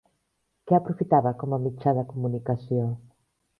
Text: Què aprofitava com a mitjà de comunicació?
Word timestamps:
Què 0.71 0.77
aprofitava 0.77 1.35
com 1.45 1.55
a 1.59 1.61
mitjà 1.67 1.95
de 2.01 2.07
comunicació? 2.15 2.91